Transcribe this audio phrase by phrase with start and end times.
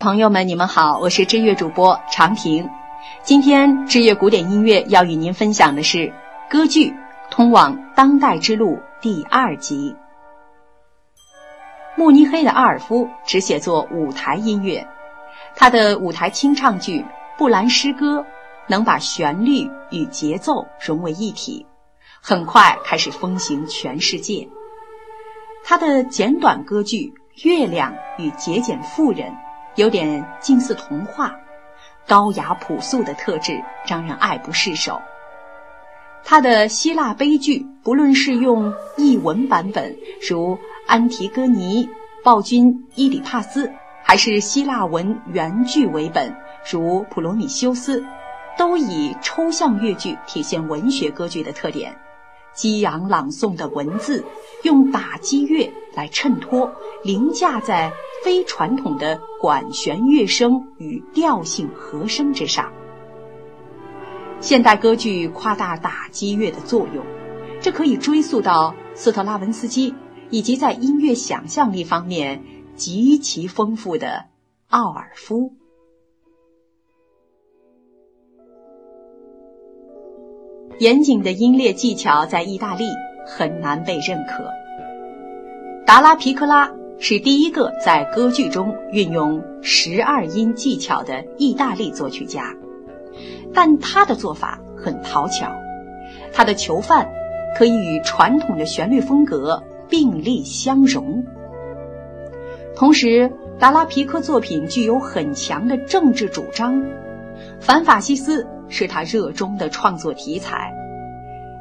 [0.00, 2.66] 朋友们，你们好，我是知乐主播长亭。
[3.22, 6.10] 今天知乐古典音乐要与您分享的是
[6.48, 6.88] 歌剧
[7.30, 9.94] 《通往当代之路》第二集。
[11.96, 14.88] 慕尼黑的阿尔夫只写作舞台音乐，
[15.54, 17.00] 他的舞台清唱剧
[17.36, 18.20] 《布兰诗歌》
[18.68, 21.66] 能把旋律与节奏融为一体，
[22.22, 24.48] 很快开始风行全世界。
[25.62, 27.12] 他的简短歌剧
[27.46, 29.30] 《月亮与节俭妇人》。
[29.76, 31.34] 有点近似童话，
[32.06, 35.00] 高雅朴素的特质让人爱不释手。
[36.22, 39.96] 他的希腊悲剧，不论是用译文版本，
[40.28, 40.54] 如
[40.86, 41.86] 《安提戈尼》
[42.22, 43.66] 《暴君伊里帕斯》，
[44.02, 46.34] 还是希腊文原剧为本，
[46.70, 48.00] 如《普罗米修斯》，
[48.58, 51.96] 都以抽象乐剧体现文学歌剧的特点。
[52.52, 54.22] 激昂朗诵的文字，
[54.64, 56.70] 用打击乐来衬托，
[57.02, 62.72] 凌驾在非传统的管弦乐声与调性和声之上。
[64.40, 67.04] 现代歌剧夸大打击乐的作用，
[67.60, 69.94] 这可以追溯到斯特拉文斯基，
[70.30, 72.42] 以及在音乐想象力方面
[72.74, 74.26] 极其丰富的
[74.68, 75.52] 奥尔夫。
[80.78, 82.84] 严谨的音列技巧在意大利
[83.26, 84.59] 很难被认可。
[85.90, 92.54] 达拉皮克拉是第一个在歌剧中运用十二音技巧的意大利作曲家，
[93.52, 95.50] 但他的做法很讨巧，
[96.32, 97.10] 他的囚犯
[97.58, 101.24] 可以与传统的旋律风格并立相融。
[102.76, 106.84] 同时，达拉皮克作品具有很强的政治主张，
[107.58, 108.46] 反法西斯。
[108.68, 110.72] 是他热衷的创作题材，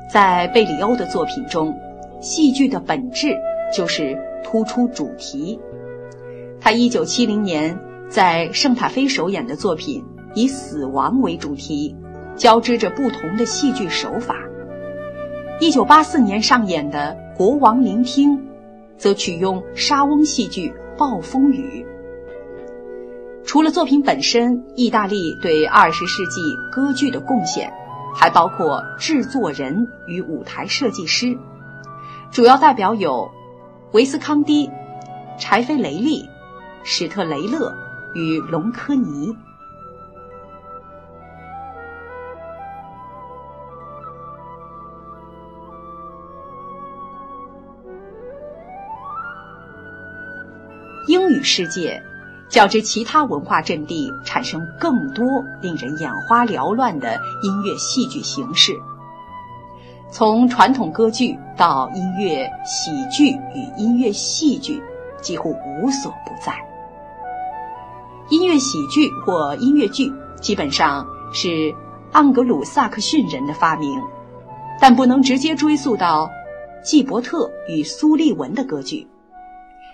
[0.08, 1.76] 在贝里欧的作品中，
[2.22, 3.36] 戏剧的本质
[3.74, 5.60] 就是突出主题。
[6.60, 7.80] 他1970年
[8.10, 11.96] 在圣塔菲首演的作品以死亡为主题，
[12.36, 14.36] 交织着不同的戏剧手法。
[15.60, 18.38] 1984年上演的《国王聆听》，
[18.98, 21.86] 则取用莎翁戏剧《暴风雨》。
[23.46, 27.74] 除了作品本身，意大利对二十世纪歌剧的贡献，
[28.16, 31.38] 还包括制作人与舞台设计师。
[32.32, 33.32] 主要代表有
[33.92, 34.70] 维斯康蒂、
[35.40, 36.30] 柴菲雷利、
[36.84, 37.76] 史特雷勒
[38.14, 39.36] 与隆科尼。
[51.08, 52.00] 英语世界。
[52.48, 55.24] 较之其他文化阵地，产生更多
[55.62, 58.74] 令人眼花缭乱的音乐戏剧形式。
[60.12, 64.82] 从传统歌剧到音乐喜剧与音乐戏剧，
[65.22, 66.54] 几乎无所不在。
[68.30, 70.12] 音乐喜剧或音乐剧
[70.42, 71.74] 基本上是
[72.14, 74.02] 盎格鲁撒克逊人的发明，
[74.80, 76.28] 但不能直接追溯到
[76.84, 79.08] 纪伯特与苏利文的歌剧，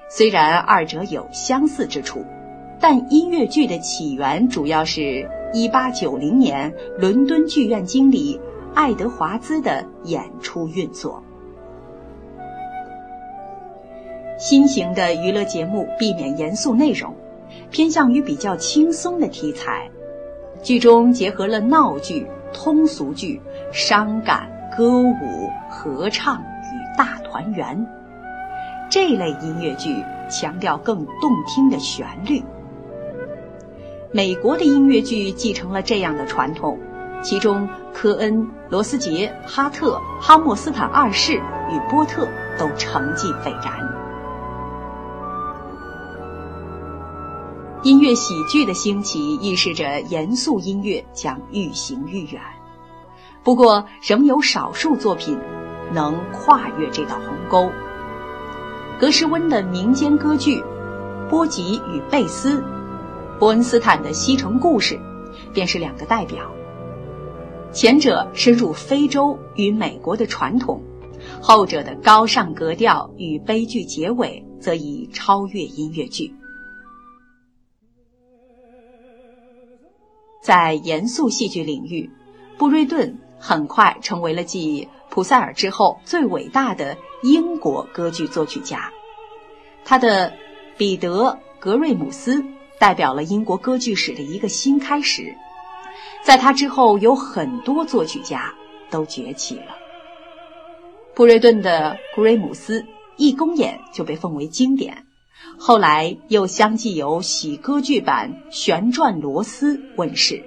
[0.10, 2.24] 虽然二者有相似之处。
[2.80, 8.40] 但音乐剧的起源主要是1890年伦敦剧院经理
[8.76, 11.24] 爱德华兹的演出运作。
[14.38, 17.16] 新型的娱乐节目避免严肃内容，
[17.72, 19.90] 偏向于比较轻松的题材，
[20.62, 23.42] 剧中结合了闹剧、通俗剧、
[23.72, 27.88] 伤感、歌舞、合唱与大团圆。
[28.90, 32.44] 这类音乐剧强调更动听的旋律。
[34.12, 36.78] 美国的音乐剧继承了这样的传统，
[37.22, 42.28] 其中科恩、罗斯杰、哈特、哈默斯坦二世与波特
[42.58, 43.74] 都成绩斐然。
[47.82, 52.42] 音乐喜剧的兴起预示着严肃音乐将愈行愈远，
[53.44, 55.40] 不过仍有少数作品
[55.92, 57.72] 能跨越这道鸿沟。
[59.00, 60.62] 格什温的民间歌剧
[61.30, 62.60] 《波吉与贝斯》。
[63.38, 64.96] 伯恩斯坦的《西城故事》
[65.54, 66.50] 便是两个代表。
[67.76, 70.82] 前者深入非洲与美国的传统，
[71.42, 76.34] 后者的高尚格调与悲剧结尾则已超越音乐剧。
[80.42, 82.10] 在严肃戏剧领域，
[82.58, 88.90] 布瑞顿很快成为了继普塞尔之后最伟大的英国歌剧作曲家。
[89.84, 90.30] 他的
[90.78, 91.24] 《彼得·
[91.60, 92.42] 格瑞姆斯》。
[92.78, 95.34] 代表了英国歌剧史的一个新开始，
[96.26, 98.52] 在他之后，有很多作曲家
[98.90, 99.76] 都崛起了。
[101.14, 102.82] 布瑞顿的《格瑞姆斯》
[103.16, 105.06] 一公演就被奉为经典，
[105.56, 110.44] 后来又相继有喜歌剧版《旋转螺丝》问世。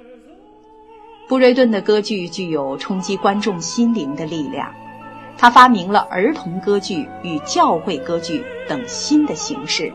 [1.29, 4.75] 布瑞顿的歌剧具有冲击观众心灵的力量，
[5.37, 9.93] 他发明了儿童歌剧与教会歌剧等新的形式，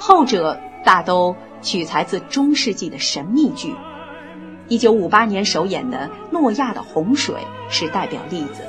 [0.00, 3.72] 后者大都取材自中世纪的神秘剧。
[4.70, 7.34] 一九五八年首演的《诺亚的洪水》
[7.68, 8.62] 是代表例子。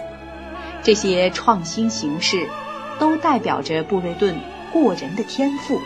[0.82, 2.50] 这些创新形式，
[2.98, 4.36] 都代表着布瑞顿
[4.74, 5.80] 过人的天赋。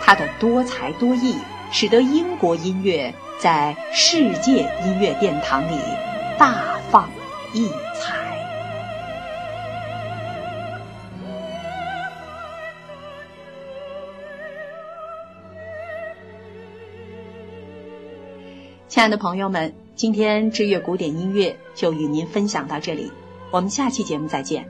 [0.00, 1.34] 他的多才多艺，
[1.72, 5.80] 使得英国音乐在世界音乐殿堂里
[6.38, 6.54] 大
[6.88, 7.10] 放
[7.52, 7.68] 异
[8.00, 8.23] 彩。
[18.86, 23.10] 亲爱的朋友们，今天知乐古典音乐就与您分享到这里。
[23.50, 24.68] 我们下期节目再见。